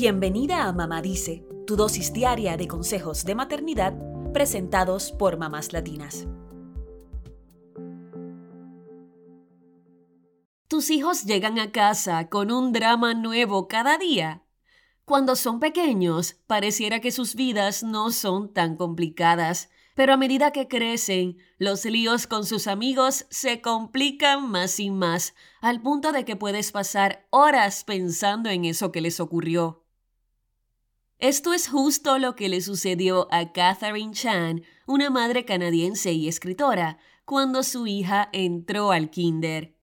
[0.00, 3.94] Bienvenida a Mamá Dice, tu dosis diaria de consejos de maternidad
[4.32, 6.28] presentados por mamás latinas.
[10.68, 14.44] ¿Tus hijos llegan a casa con un drama nuevo cada día?
[15.04, 20.68] Cuando son pequeños, pareciera que sus vidas no son tan complicadas, pero a medida que
[20.68, 26.36] crecen, los líos con sus amigos se complican más y más, al punto de que
[26.36, 29.87] puedes pasar horas pensando en eso que les ocurrió.
[31.20, 36.98] Esto es justo lo que le sucedió a Catherine Chan, una madre canadiense y escritora,
[37.24, 39.74] cuando su hija entró al kinder.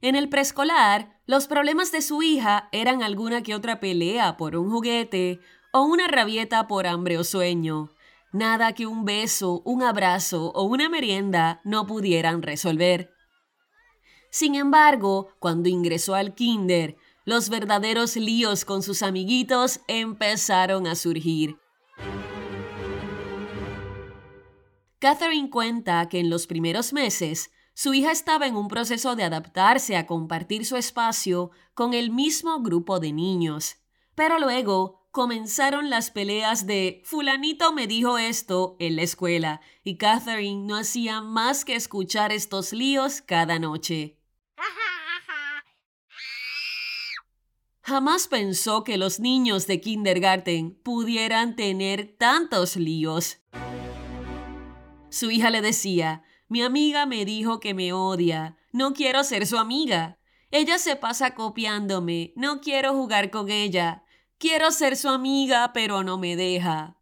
[0.00, 4.70] En el preescolar, los problemas de su hija eran alguna que otra pelea por un
[4.70, 5.40] juguete
[5.72, 7.90] o una rabieta por hambre o sueño.
[8.32, 13.12] Nada que un beso, un abrazo o una merienda no pudieran resolver.
[14.30, 16.96] Sin embargo, cuando ingresó al kinder,
[17.28, 21.58] los verdaderos líos con sus amiguitos empezaron a surgir.
[24.98, 29.98] Catherine cuenta que en los primeros meses su hija estaba en un proceso de adaptarse
[29.98, 33.76] a compartir su espacio con el mismo grupo de niños.
[34.14, 40.66] Pero luego comenzaron las peleas de fulanito me dijo esto en la escuela y Catherine
[40.66, 44.17] no hacía más que escuchar estos líos cada noche.
[47.88, 53.38] Jamás pensó que los niños de kindergarten pudieran tener tantos líos.
[55.08, 59.56] Su hija le decía, mi amiga me dijo que me odia, no quiero ser su
[59.56, 60.18] amiga.
[60.50, 64.04] Ella se pasa copiándome, no quiero jugar con ella.
[64.36, 66.98] Quiero ser su amiga, pero no me deja.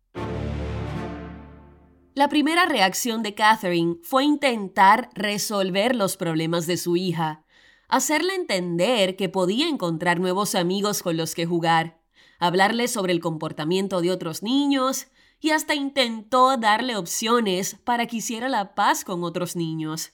[2.15, 7.45] La primera reacción de Catherine fue intentar resolver los problemas de su hija
[7.89, 12.01] hacerle entender que podía encontrar nuevos amigos con los que jugar,
[12.39, 15.09] hablarle sobre el comportamiento de otros niños
[15.41, 20.13] y hasta intentó darle opciones para que hiciera la paz con otros niños.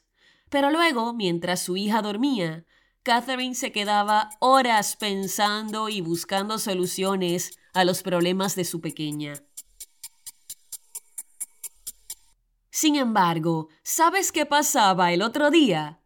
[0.50, 2.66] Pero luego, mientras su hija dormía,
[3.02, 9.34] Catherine se quedaba horas pensando y buscando soluciones a los problemas de su pequeña.
[12.70, 16.01] Sin embargo, ¿sabes qué pasaba el otro día?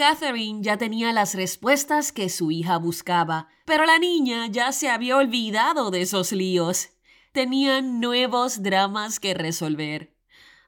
[0.00, 5.18] Catherine ya tenía las respuestas que su hija buscaba, pero la niña ya se había
[5.18, 6.88] olvidado de esos líos.
[7.32, 10.16] Tenía nuevos dramas que resolver.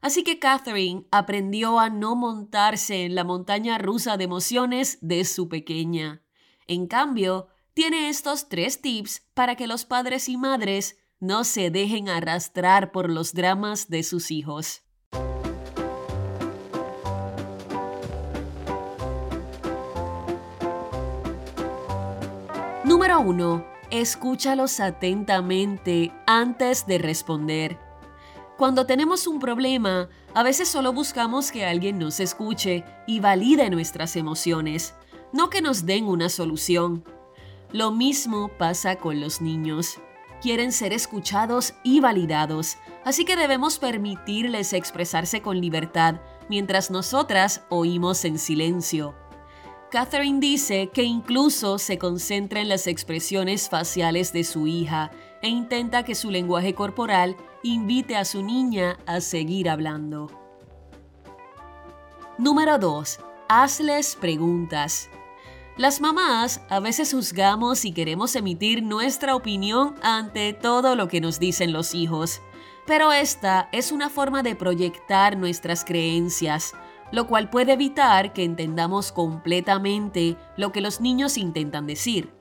[0.01, 5.49] Así que Catherine aprendió a no montarse en la montaña rusa de emociones de su
[5.49, 6.21] pequeña.
[6.67, 12.07] En cambio, tiene estos tres tips para que los padres y madres no se dejen
[12.07, 14.83] arrastrar por los dramas de sus hijos.
[22.93, 23.65] Número 1.
[23.89, 27.79] Escúchalos atentamente antes de responder.
[28.55, 34.15] Cuando tenemos un problema, a veces solo buscamos que alguien nos escuche y valide nuestras
[34.15, 34.93] emociones,
[35.31, 37.03] no que nos den una solución.
[37.71, 39.97] Lo mismo pasa con los niños.
[40.39, 46.17] Quieren ser escuchados y validados, así que debemos permitirles expresarse con libertad
[46.47, 49.15] mientras nosotras oímos en silencio.
[49.93, 55.11] Catherine dice que incluso se concentra en las expresiones faciales de su hija
[55.43, 60.31] e intenta que su lenguaje corporal invite a su niña a seguir hablando.
[62.39, 63.19] Número 2.
[63.47, 65.11] Hazles preguntas.
[65.77, 71.37] Las mamás a veces juzgamos y queremos emitir nuestra opinión ante todo lo que nos
[71.37, 72.41] dicen los hijos,
[72.87, 76.73] pero esta es una forma de proyectar nuestras creencias,
[77.13, 82.33] lo cual puede evitar que entendamos completamente lo que los niños intentan decir.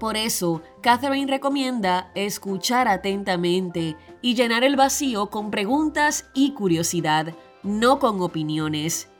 [0.00, 7.98] Por eso, Catherine recomienda escuchar atentamente y llenar el vacío con preguntas y curiosidad, no
[7.98, 9.10] con opiniones.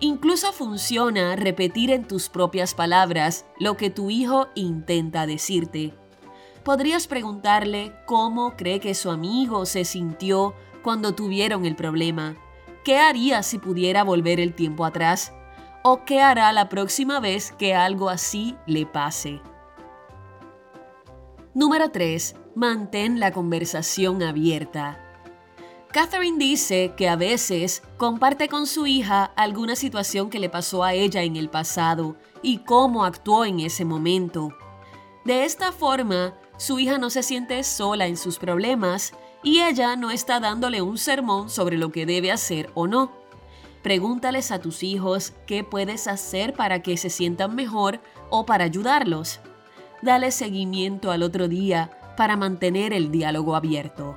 [0.00, 5.94] Incluso funciona repetir en tus propias palabras lo que tu hijo intenta decirte.
[6.62, 10.52] Podrías preguntarle cómo cree que su amigo se sintió
[10.82, 12.36] cuando tuvieron el problema
[12.86, 15.32] ¿Qué haría si pudiera volver el tiempo atrás?
[15.82, 19.40] ¿O qué hará la próxima vez que algo así le pase?
[21.52, 22.36] Número 3.
[22.54, 25.00] Mantén la conversación abierta.
[25.90, 30.94] Catherine dice que a veces comparte con su hija alguna situación que le pasó a
[30.94, 34.56] ella en el pasado y cómo actuó en ese momento.
[35.24, 39.12] De esta forma, su hija no se siente sola en sus problemas
[39.46, 43.12] y ella no está dándole un sermón sobre lo que debe hacer o no.
[43.80, 49.38] Pregúntales a tus hijos qué puedes hacer para que se sientan mejor o para ayudarlos.
[50.02, 54.16] dale seguimiento al otro día para mantener el diálogo abierto.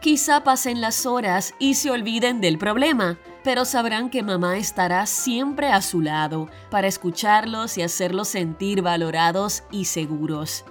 [0.00, 5.72] Quizá pasen las horas y se olviden del problema, pero sabrán que mamá estará siempre
[5.72, 10.64] a su lado para escucharlos y hacerlos sentir valorados y seguros.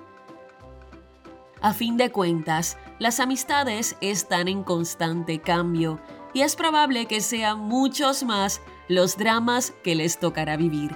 [1.66, 6.00] A fin de cuentas, las amistades están en constante cambio
[6.32, 10.96] y es probable que sean muchos más los dramas que les tocará vivir.